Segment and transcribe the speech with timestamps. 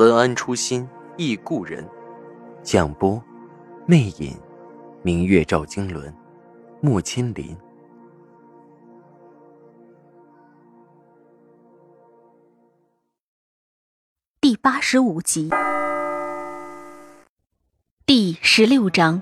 [0.00, 1.86] 文安初心忆故人，
[2.62, 3.22] 蒋波，
[3.84, 4.34] 魅影，
[5.02, 6.10] 明月照经纶，
[6.80, 7.54] 木千林。
[14.40, 15.50] 第八十五集，
[18.06, 19.20] 第十六章，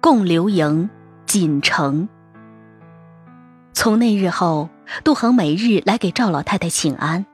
[0.00, 0.88] 共留营，
[1.26, 2.08] 锦城。
[3.72, 4.68] 从那日后，
[5.02, 7.26] 杜恒每日来给赵老太太请安。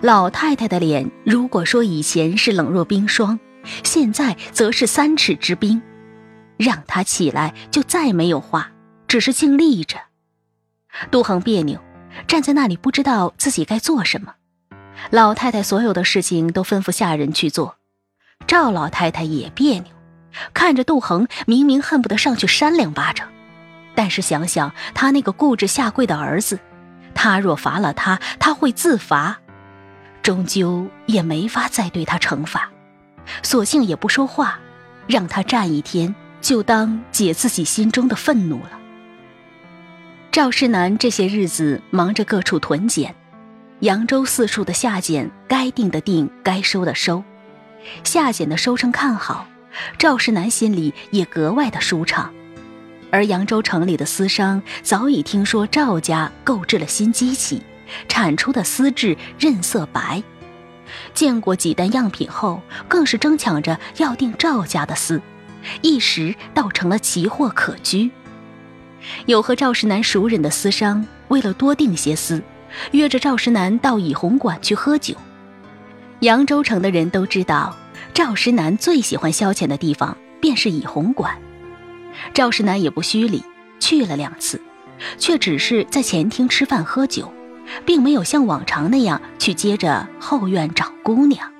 [0.00, 3.38] 老太太的脸，如果说以前是冷若冰霜，
[3.82, 5.80] 现在则是三尺之冰。
[6.56, 8.70] 让她起来，就再没有话，
[9.06, 9.96] 只是静立着。
[11.10, 11.80] 杜恒别扭，
[12.26, 14.34] 站在那里不知道自己该做什么。
[15.10, 17.76] 老太太所有的事情都吩咐下人去做，
[18.46, 19.92] 赵老太太也别扭，
[20.52, 23.28] 看着杜恒，明明恨不得上去扇两巴掌，
[23.94, 26.58] 但是想想他那个固执下跪的儿子，
[27.14, 29.40] 他若罚了他，他会自罚。
[30.28, 32.70] 终究也没法再对他惩罚，
[33.42, 34.58] 索性也不说话，
[35.06, 38.72] 让他站一天，就当解自己心中的愤怒了。
[40.30, 43.14] 赵世南这些日子忙着各处屯检，
[43.80, 47.24] 扬州四处的下检该定的定，该收的收，
[48.04, 49.46] 下检的收成看好，
[49.96, 52.30] 赵世南心里也格外的舒畅。
[53.10, 57.62] 而扬州城里的私商早已听说赵家购置了新机器。
[58.08, 60.22] 产出的丝质润色白，
[61.14, 65.20] 见过几单样品后，更是争抢着要订赵家的丝，
[65.82, 68.10] 一时倒成了奇货可居。
[69.26, 72.42] 有和赵世南熟人的丝商，为了多订些丝，
[72.92, 75.14] 约着赵世南到以红馆去喝酒。
[76.20, 77.76] 扬州城的人都知道，
[78.12, 81.38] 赵世南最喜欢消遣的地方便是以红馆。
[82.34, 83.44] 赵世南也不虚礼，
[83.78, 84.60] 去了两次，
[85.16, 87.32] 却只是在前厅吃饭喝酒。
[87.84, 91.50] 并没有像往常那样去接着后院找姑娘。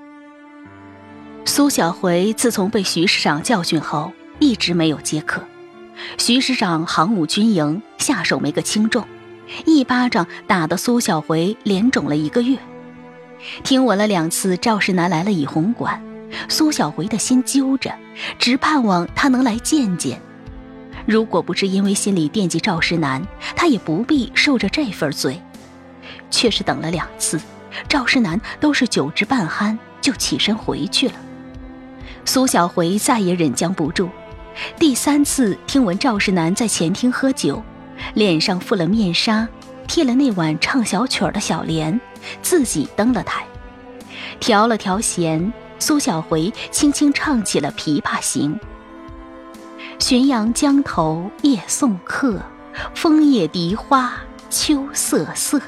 [1.44, 5.42] 苏小回自从被徐师长教训后，一直没有接客。
[6.16, 9.04] 徐师长行武军营，下手没个轻重，
[9.64, 12.58] 一巴掌打得苏小回脸肿了一个月。
[13.64, 16.02] 听闻了两次赵世南来了以红馆，
[16.48, 17.92] 苏小回的心揪着，
[18.38, 20.20] 直盼望他能来见见。
[21.06, 23.26] 如果不是因为心里惦记赵世南，
[23.56, 25.40] 他也不必受着这份罪。
[26.30, 27.40] 却是等了两次，
[27.88, 31.14] 赵世南都是酒至半酣就起身回去了。
[32.24, 34.08] 苏小回再也忍将不住，
[34.78, 37.62] 第三次听闻赵世南在前厅喝酒，
[38.14, 39.48] 脸上覆了面纱，
[39.86, 41.98] 贴了那晚唱小曲儿的小帘，
[42.42, 43.46] 自己登了台，
[44.40, 48.58] 调了调弦，苏小回轻轻唱起了《琵琶行》：
[49.98, 52.42] 浔阳江头夜送客，
[52.94, 54.12] 枫叶荻花
[54.50, 55.60] 秋瑟瑟。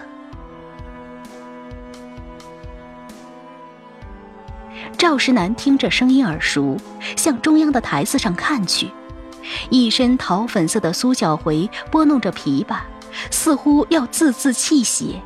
[5.00, 6.76] 赵石南听着声音耳熟，
[7.16, 8.90] 向中央的台子上看去，
[9.70, 12.80] 一身桃粉色的苏小回拨弄着琵琶，
[13.30, 15.18] 似乎要字字泣血。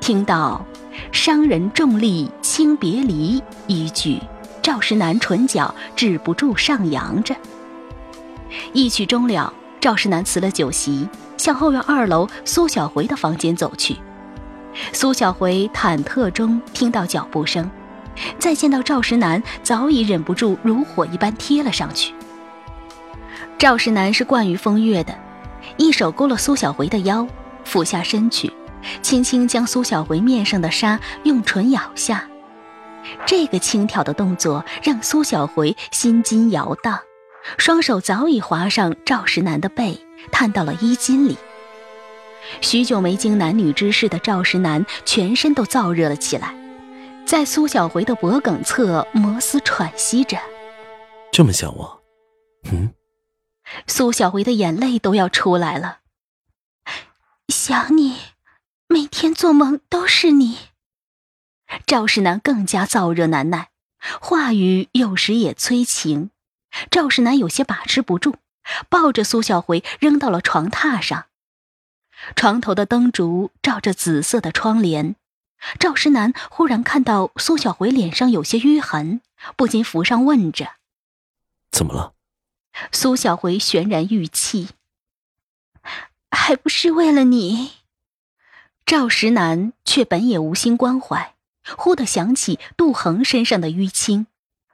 [0.00, 0.64] 听到
[1.12, 4.18] “伤人重利轻别离”一句，
[4.62, 7.36] 赵石南唇角止不住上扬着。
[8.72, 11.06] 一曲终了，赵石南辞了酒席，
[11.36, 13.98] 向后院二楼苏小回的房间走去。
[14.94, 17.70] 苏小回忐忑中听到脚步声。
[18.38, 22.14] 再见到赵石南，早已忍不住如火一般贴了上去。
[23.58, 25.16] 赵石南是惯于风月的，
[25.76, 27.26] 一手勾了苏小回的腰，
[27.64, 28.52] 俯下身去，
[29.00, 32.28] 轻轻将苏小回面上的纱用唇咬下。
[33.26, 36.98] 这个轻佻的动作让苏小回心惊摇荡，
[37.58, 39.98] 双手早已滑上赵石南的背，
[40.30, 41.36] 探到了衣襟里。
[42.60, 46.54] 许久没经男女之事的赵石南全身都燥热了起来。
[47.26, 50.38] 在苏小回的脖颈侧摩斯喘息着，
[51.32, 52.02] 这么想我，
[52.70, 52.92] 嗯？
[53.86, 56.00] 苏小回的眼泪都要出来了。
[57.48, 58.18] 想你，
[58.88, 60.58] 每天做梦都是你。
[61.86, 63.70] 赵世南更加燥热难耐，
[64.20, 66.30] 话语有时也催情。
[66.90, 68.36] 赵世南有些把持不住，
[68.90, 71.26] 抱着苏小回扔到了床榻上。
[72.36, 75.16] 床头的灯烛照着紫色的窗帘。
[75.78, 79.20] 赵石南忽然看到苏小回脸上有些淤痕，
[79.56, 80.72] 不禁扶上问着
[81.72, 82.14] ：“怎么了？”
[82.92, 84.70] 苏小回泫然欲泣
[86.30, 87.72] ：“还不是为了你。”
[88.84, 91.34] 赵石南却本也无心关怀，
[91.76, 94.26] 忽地想起杜恒身上的淤青，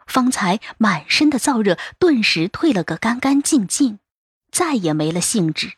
[0.06, 4.00] 方才满身的燥热顿时退了个干干净净，
[4.50, 5.74] 再也没了兴致。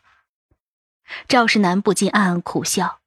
[1.27, 3.01] 赵石南不禁暗暗苦笑。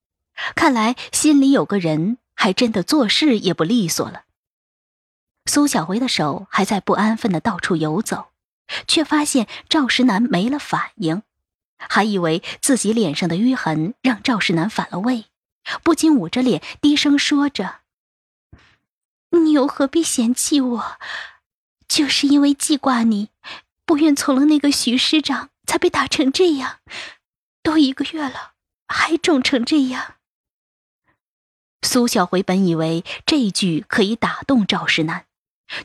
[0.55, 4.25] 看来心里有个人，还真的做事也不利索了。
[5.47, 8.33] 苏小回的手还在不安分的到处游走，
[8.87, 11.23] 却发现赵石南没了反应，
[11.79, 15.27] 还以为自己脸上的淤痕让赵石南反了胃，
[15.83, 17.81] 不禁捂着脸低声说着
[19.31, 20.99] ：“你又何必嫌弃我？
[21.89, 23.31] 就是因为记挂你，
[23.85, 26.81] 不愿从了那个徐师长，才被打成这样。
[27.63, 28.55] 都一个月了，
[28.89, 30.15] 还肿成这样。”
[31.87, 35.25] 苏小回本以为这一句可以打动赵世南，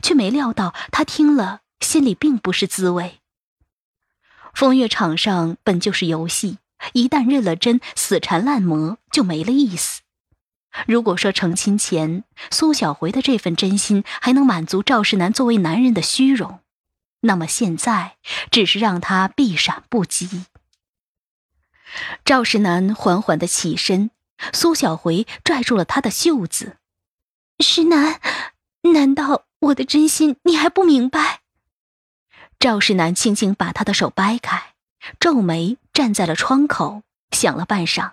[0.02, 3.20] 却没料到他听了心里并不是滋味。
[4.52, 6.58] 风月场上本就是游戏，
[6.92, 10.02] 一旦认了真，死缠烂磨就没了意思。
[10.86, 16.58] 如果说成亲前苏小回的这份真心还能满足赵世南作为男人的虚荣，
[17.20, 18.16] 那么现在
[18.50, 20.46] 只是让他避闪不及。
[22.24, 24.10] 赵世南缓缓的起身。
[24.52, 26.76] 苏小回拽住了他的袖子，
[27.58, 28.20] 石楠，
[28.92, 31.40] 难道我的真心你还不明白？
[32.58, 34.74] 赵世南轻轻把他的手掰开，
[35.18, 38.12] 皱眉站在了窗口，想了半晌，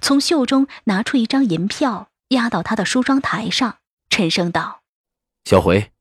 [0.00, 3.78] 从袖中拿出一张银票，压到他的梳妆台上，
[4.10, 4.82] 沉声道
[5.44, 5.92] ：“小回，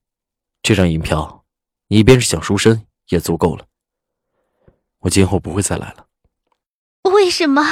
[0.61, 1.45] 这张银票，
[1.87, 3.65] 你一边是想赎身也足够了。
[4.99, 6.07] 我今后不会再来了。”
[7.11, 7.63] 为什么？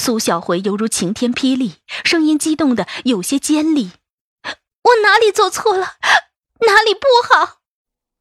[0.00, 1.74] 苏小回犹如晴天霹雳，
[2.04, 3.90] 声音激动的有些尖利。
[4.42, 5.98] 我哪里做错了？
[6.60, 7.60] 哪里不好？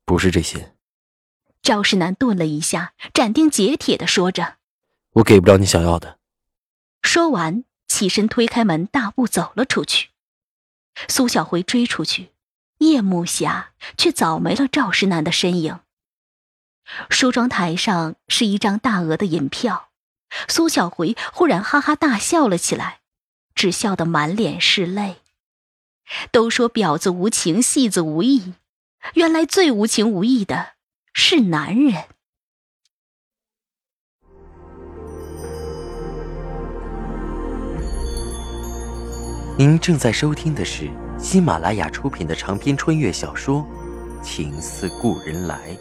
[0.04, 0.76] 不是这些。
[1.62, 4.58] 赵世南顿了一下，斩钉截铁的说着
[5.16, 6.20] ：“我给不了你想要的。”
[7.02, 10.10] 说完，起身推开门，大步走了出去。
[11.08, 12.34] 苏小回追出去，
[12.80, 15.80] 夜幕下却早没了赵世南的身影。
[17.10, 19.89] 梳妆台上是一张大额的银票。
[20.48, 23.00] 苏小回忽然哈哈大笑了起来，
[23.56, 25.18] 只笑得满脸是泪。
[26.32, 28.54] 都说婊子无情，戏子无义，
[29.14, 30.74] 原来最无情无义的
[31.14, 32.06] 是男人。
[39.58, 40.90] 您正在收听的是
[41.20, 43.62] 喜马拉雅出品的长篇穿越小说
[44.24, 45.76] 《情似故人来》。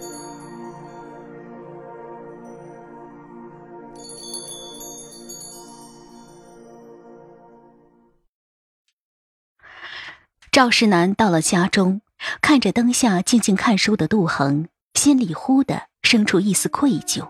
[10.59, 12.01] 赵世南到了家中，
[12.43, 17.25] 看着灯下静静看书的杜恒，心里忽的生出一丝愧疚。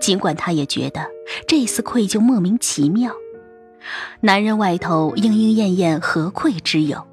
[0.00, 1.06] 尽管他也觉得
[1.46, 3.12] 这丝愧疚莫名其妙，
[4.22, 7.06] 男人外头莺莺燕燕，何愧之有？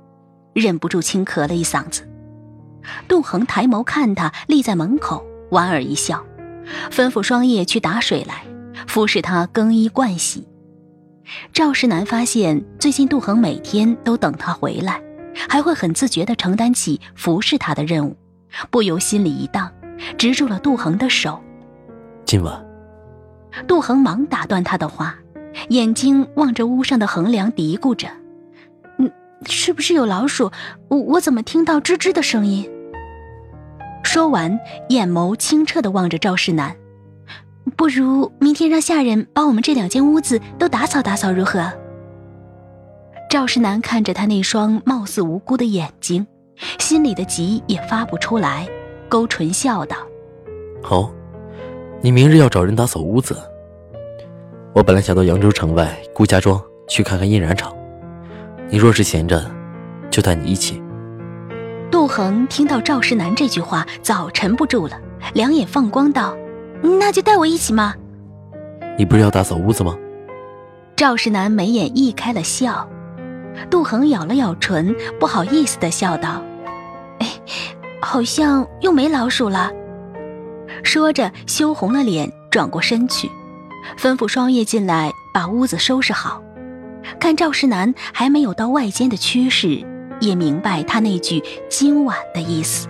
[0.56, 2.10] 忍不住轻咳了一嗓子。
[3.08, 6.26] 杜恒抬眸看他立在门口，莞尔一笑，
[6.90, 8.44] 吩咐双叶去打水来，
[8.88, 10.48] 服侍他更衣盥洗。
[11.54, 15.00] 赵世南发现最近杜恒每天都等他回来。
[15.50, 18.16] 还会很自觉地承担起服侍他的任务，
[18.70, 19.72] 不由心里一荡，
[20.18, 21.42] 执住了杜恒的手。
[22.26, 22.66] 今晚，
[23.68, 25.16] 杜恒忙打断他的话，
[25.70, 28.08] 眼睛望着屋上的横梁，嘀咕着
[29.00, 29.12] ：“嗯，
[29.46, 30.52] 是不是有老鼠？
[30.90, 32.70] 我我怎么听到吱吱的声音？”
[34.04, 34.60] 说完，
[34.90, 36.76] 眼眸清澈地望着赵世南
[37.76, 41.72] ：“不如明天让下人把我们这两间屋子都打扫打扫，如何？”
[43.30, 46.26] 赵世南看着他那双貌似无辜的眼睛，
[46.80, 48.66] 心里的急也发不出来，
[49.10, 49.98] 勾唇笑道
[50.82, 51.12] ：“好，
[52.02, 53.38] 你明日要找人打扫屋子。
[54.74, 57.76] 我本来想到扬州城外顾家庄去看看印染厂，
[58.70, 59.44] 你若是闲着，
[60.10, 60.82] 就带你一起。”
[61.92, 64.98] 杜恒听到赵世南这句话，早沉不住了，
[65.34, 66.34] 两眼放光道
[66.82, 67.94] ：“那就带我一起嘛。”
[68.98, 69.98] 你不是要打扫屋子吗？
[70.96, 72.88] 赵世南眉眼溢开了笑。
[73.70, 76.42] 杜恒咬了咬唇，不好意思的笑道
[77.20, 77.28] ：“哎，
[78.02, 79.72] 好像又没老鼠了。”
[80.84, 83.30] 说着羞红了脸，转过身去，
[83.98, 86.42] 吩咐双叶进来把屋子收拾好。
[87.20, 89.82] 看赵世南还没有到外间的趋势，
[90.20, 92.88] 也明白他那句“今晚”的意思。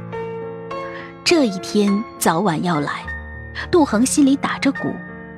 [1.23, 3.05] 这一天早晚要来，
[3.69, 4.91] 杜恒心里打着鼓，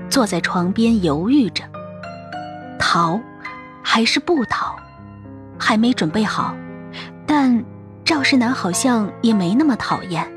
[0.10, 1.64] 坐在床边犹豫着：
[2.80, 3.20] 逃
[3.84, 4.79] 还是不逃？
[5.70, 6.56] 还没准备好，
[7.28, 7.64] 但
[8.04, 10.28] 赵世南好像也没那么讨厌。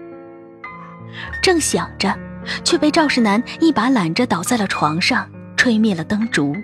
[1.43, 2.15] 正想着，
[2.63, 6.55] 却被赵世南一把揽着倒在了床上，吹灭了灯烛。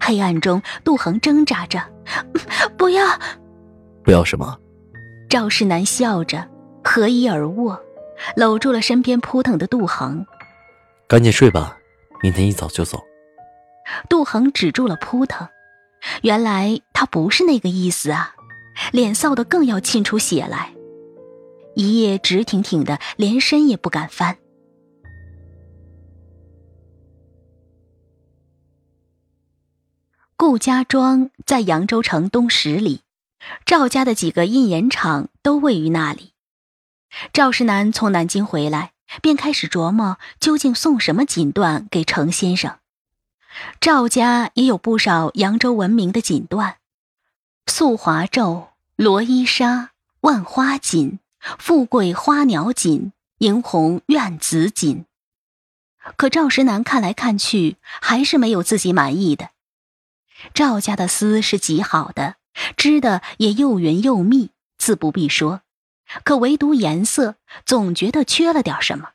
[0.00, 1.80] 黑暗中，杜恒挣扎着
[2.76, 3.06] ：“不要，
[4.02, 4.58] 不要什么？”
[5.30, 6.44] 赵世南笑着，
[6.82, 7.80] 合衣而卧，
[8.34, 10.26] 搂住了身边扑腾的杜恒。
[11.06, 11.78] 赶紧睡吧，
[12.20, 13.00] 明天一早就走。
[14.08, 15.46] 杜恒止住了扑腾，
[16.22, 18.34] 原来他不是那个意思啊，
[18.92, 20.74] 脸臊得更要沁出血来，
[21.74, 24.38] 一夜直挺挺的，连身也不敢翻。
[30.36, 33.02] 顾家庄在扬州城东十里，
[33.64, 36.32] 赵家的几个印盐厂都位于那里。
[37.32, 42.78] 赵世南从南京回来，便开始琢磨究竟送什么锦缎给程先生。
[43.82, 46.74] 赵家也有不少扬州闻名的锦缎，
[47.66, 51.18] 素华胄、罗衣纱、万花锦、
[51.58, 55.04] 富贵花鸟锦、银红苑紫锦。
[56.16, 59.50] 可赵石南看来看去，还是没有自己满意的。
[60.54, 62.36] 赵家的丝是极好的，
[62.76, 65.62] 织的也又匀又密，自不必说。
[66.22, 67.34] 可唯独颜色，
[67.66, 69.08] 总觉得缺了点什么。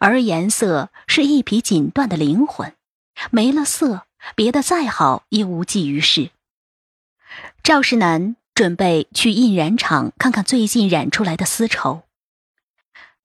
[0.00, 2.74] 而颜色是一匹锦缎的灵魂，
[3.30, 6.30] 没了色，别的再好也无济于事。
[7.62, 12.02] 赵世南准备去印染厂看看最近染出来的丝绸。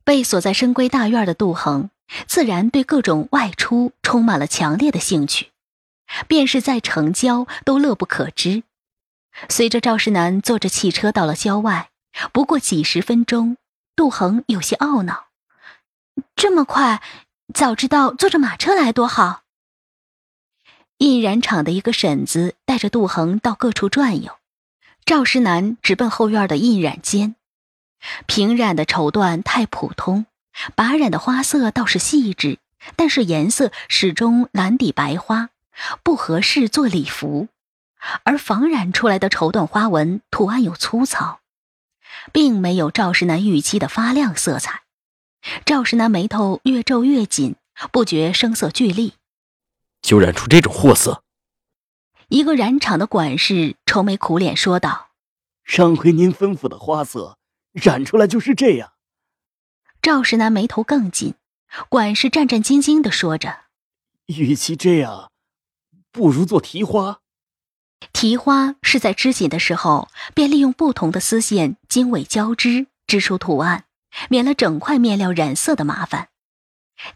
[0.03, 1.89] 被锁在深闺大院的杜恒，
[2.27, 5.51] 自然对各种外出充满了强烈的兴趣。
[6.27, 8.61] 便是在城郊都乐不可支。
[9.49, 11.89] 随着赵世南坐着汽车到了郊外，
[12.31, 13.57] 不过几十分钟，
[13.95, 15.29] 杜恒有些懊恼：
[16.35, 17.01] 这么快，
[17.55, 19.44] 早知道坐着马车来多好。
[20.97, 24.37] 印染厂的一个婶子带着杜恒到各处转悠，
[25.03, 27.35] 赵世南直奔后院的印染间。
[28.27, 30.25] 平染的绸缎太普通，
[30.73, 32.59] 把染的花色倒是细致，
[32.95, 35.49] 但是颜色始终蓝底白花。
[36.03, 37.49] 不合适做礼服，
[38.23, 41.41] 而仿染出来的绸缎花纹图案又粗糙，
[42.31, 44.83] 并没有赵世南预期的发亮色彩。
[45.65, 47.57] 赵世南眉头越皱越紧，
[47.91, 49.15] 不觉声色俱厉。
[50.05, 51.23] 就染出这种货色？
[52.27, 55.09] 一个染厂的管事愁眉苦脸说道
[55.65, 57.39] ：“上回您吩咐的花色，
[57.73, 58.93] 染出来就是这样。”
[60.03, 61.33] 赵石南眉头更紧，
[61.89, 63.61] 管事战战兢兢的说着
[64.27, 65.31] ：“与其这样。”
[66.13, 67.21] 不如做提花。
[68.13, 73.85] 提花是在织锦的时候，便利用不同的丝线经纬交织，织出图案，
[74.29, 76.29] 免了整块面料染色的麻烦。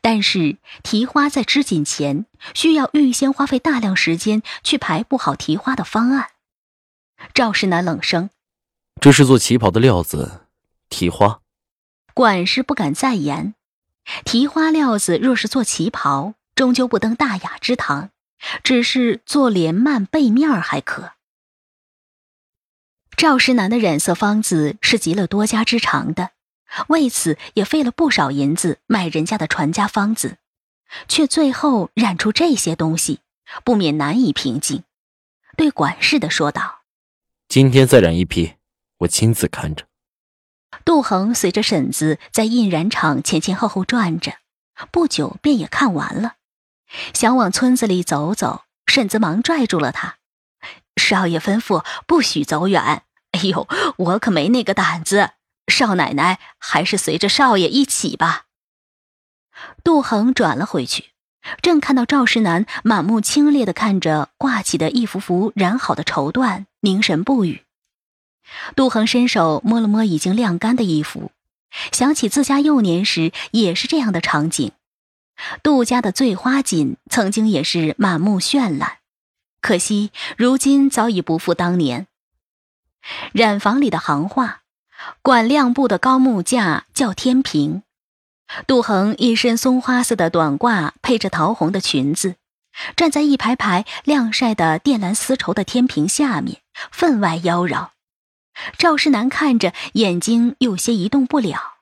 [0.01, 6.29] 但是提花在织锦前，需要预先花费大量时间去排布好提花的方案。
[7.33, 8.29] 赵世南冷声
[9.01, 10.45] ：“这是做旗袍的料子，
[10.89, 11.41] 提花。”
[12.13, 13.55] 管事不敢再言。
[14.25, 18.09] 提花料子若是做旗袍，终究不登大雅之堂。
[18.63, 21.11] 只是做帘幔背面还可。
[23.17, 26.31] 赵石南的染色方子是集了多家之长的，
[26.87, 30.37] 为此也费了不少银子买人家的传家方子，
[31.07, 33.19] 却最后染出这些东西，
[33.63, 34.83] 不免难以平静。
[35.57, 36.81] 对管事的说道
[37.49, 38.53] ：“今天再染一批，
[38.99, 39.85] 我亲自看着。”
[40.85, 44.33] 杜恒随着婶子在印染厂前前后后转着，
[44.91, 46.35] 不久便也看完了。
[47.13, 50.17] 想往村子里走走，婶子忙拽住了他。
[50.95, 53.03] 少爷吩咐不许走远。
[53.31, 55.31] 哎呦，我可没那个胆子。
[55.69, 58.45] 少奶奶还是随着少爷一起吧。
[59.83, 61.11] 杜恒转了回去，
[61.61, 67.63] 正看到赵世南满目清冽的看着挂起的一幅幅染好的绸缎，凝神不语。
[68.75, 71.31] 杜恒伸手摸了摸已经晾干的衣服，
[71.91, 74.71] 想起自家幼年时也是这样的场景。
[75.61, 78.97] 杜家的醉花锦曾经也是满目绚烂，
[79.61, 82.07] 可惜如今早已不复当年。
[83.31, 84.63] 染房里的行话，
[85.21, 87.83] 管亮布的高木架叫天平。
[88.67, 92.35] 杜恒一身松花色的短褂，配着桃红的裙子，
[92.95, 97.89] 站在一排排晾晒的靛蓝丝绸的天平下面，分外妖娆。
[98.77, 101.77] 赵世南看着，眼睛有些移动不了。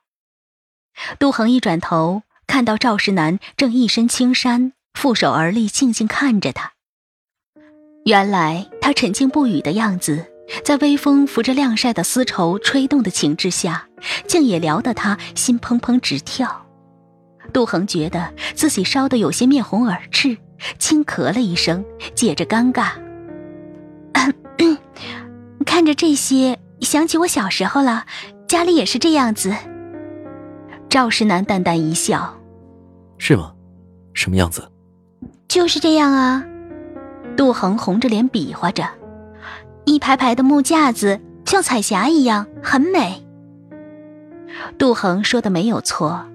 [1.18, 2.22] 杜恒一转头。
[2.50, 6.72] 看到赵世南正一身青衫，负手而立，静静看着他。
[8.06, 10.32] 原来他沉静不语的样子，
[10.64, 13.86] 在微风拂着晾晒的丝绸吹动的情致下，
[14.26, 16.66] 竟也撩得他心怦怦直跳。
[17.52, 20.36] 杜恒觉得自己烧得有些面红耳赤，
[20.78, 22.90] 轻咳了一声，解着尴尬
[25.64, 28.04] ：“看着这些，想起我小时候了，
[28.46, 29.54] 家里也是这样子。
[30.88, 32.38] 赵世南淡淡一笑
[33.18, 33.52] ：“是吗？
[34.14, 34.70] 什么样子
[35.48, 36.44] ？”“就是这样啊。”
[37.36, 38.88] 杜恒红着脸比划着，
[39.88, 43.24] 一排排的木架子像彩霞一样，很美。
[44.76, 46.26] 杜恒说的没有错，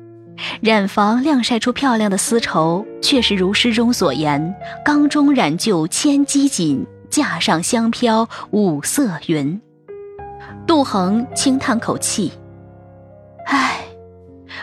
[0.60, 9.62] 染房晾晒出漂亮的丝绸，确实如诗中所言：“缸中染就千机锦，架上香飘五色云。”
[10.66, 12.32] 杜恒轻叹口气
[13.46, 13.86] ：“唉，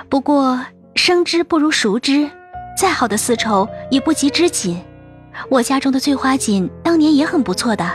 [0.09, 0.61] 不过
[0.97, 2.29] 生之不如熟之，
[2.77, 4.83] 再好的丝绸也不及织锦。
[5.49, 7.89] 我家中的醉花锦当年也很不错的。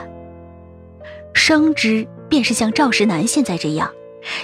[1.35, 3.87] 生织便是像赵石南现在这样。”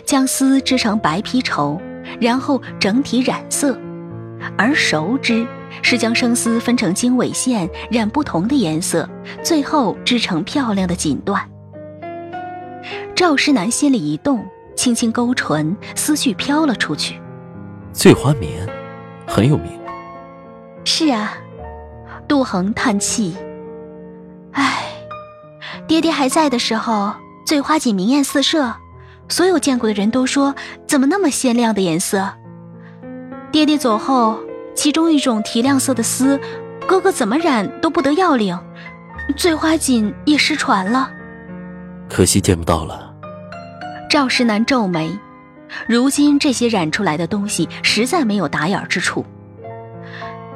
[0.05, 1.81] 将丝织成白皮绸，
[2.19, 3.73] 然后整体染色；
[4.55, 5.43] 而熟织
[5.81, 9.09] 是将生丝分成经纬线，染不同的颜色，
[9.41, 11.41] 最后织成漂亮的锦缎。
[13.15, 14.45] 赵石南心里一动，
[14.75, 17.19] 轻轻勾唇，思绪飘了出去。
[17.91, 18.69] 醉花棉，
[19.25, 19.71] 很有名。
[20.83, 21.35] 是啊，
[22.27, 23.50] 杜恒叹气：“唉，
[25.91, 27.13] 爹爹还在的时候，
[27.45, 28.73] 醉花锦明艳四射。”
[29.27, 30.55] 所有见过的人都说
[30.87, 32.31] ：“怎么那么鲜亮的颜色？”
[33.51, 34.39] 爹爹走后，
[34.73, 36.39] 其中一种提亮色的丝，
[36.87, 38.57] 哥哥怎么染都不得要领，
[39.35, 41.11] 醉花锦也失传了。
[42.09, 43.13] 可惜见不到了。
[44.09, 45.19] 赵石南皱眉，
[45.89, 49.25] 如今这些染出来的东西实在没有打眼之处。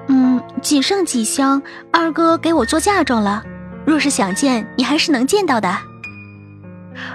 [0.08, 1.62] 嗯，仅剩几箱，
[1.92, 3.44] 二哥给我做嫁妆了。
[3.86, 5.78] 若是想见，你还是能见到的。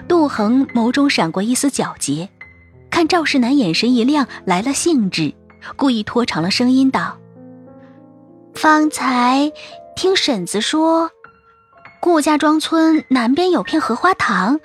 [0.07, 2.29] 杜恒眸中闪过一丝皎洁，
[2.91, 5.35] 看赵世南眼神一亮，来了兴致，
[5.77, 7.19] 故意拖长了声音道
[8.55, 9.53] ：“方才
[9.97, 11.11] 听婶子说，
[12.01, 14.61] 顾家庄村南边有片荷花塘，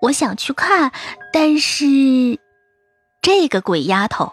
[0.00, 0.92] 我想去看，
[1.32, 1.86] 但是……
[3.20, 4.32] 这个鬼丫头。”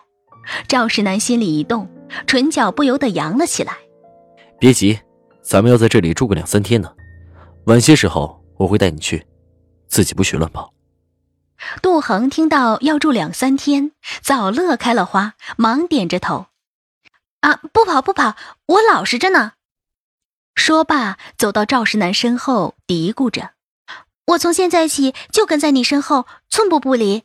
[0.68, 1.88] 赵世南心里一动，
[2.26, 3.74] 唇角不由得扬了起来。
[4.58, 5.00] 别急，
[5.44, 6.92] 咱们要在这里住个两三天呢，
[7.70, 9.28] 晚些时候我会带你去。
[9.88, 10.74] 自己不许乱跑。
[11.84, 13.92] 杜恒听到要住两三天，
[14.24, 16.48] 早乐开了花，忙点着头
[17.42, 19.54] ：“啊，不跑不跑，我老实着呢。”
[20.56, 23.52] 说罢，走到赵世南身后，嘀咕着
[24.26, 27.24] ：“我从现在起就跟在你身后，寸步不离。”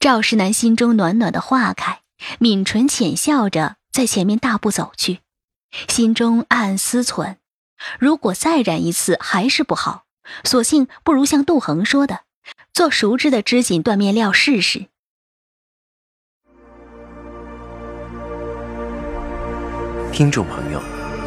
[0.00, 2.00] 赵世南心中暖暖的化开，
[2.38, 5.20] 抿唇浅笑着，在前面大步走去，
[5.88, 7.36] 心中暗暗思忖：
[7.98, 10.04] 如果再染一次，还是不好。
[10.44, 12.20] 索性不如像杜恒说的，
[12.74, 14.86] 做熟知的织锦缎面料试试。
[20.12, 20.82] 听众朋友，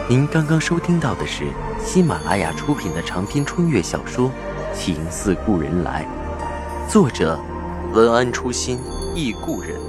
[0.09, 1.45] 您刚刚收听到的是
[1.83, 4.29] 喜马拉雅出品的长篇穿越小说
[4.77, 6.05] 《情似故人来》，
[6.91, 7.39] 作者
[7.93, 8.77] 文安初心
[9.15, 9.79] 忆故人，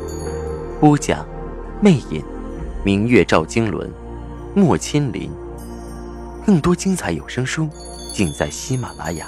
[0.81, 1.27] 播讲
[1.81, 2.25] 魅影，
[2.85, 3.90] 明月照经纶，
[4.55, 5.31] 莫千林。
[6.44, 7.68] 更多精彩有声书。
[8.12, 9.26] 尽在喜马拉雅。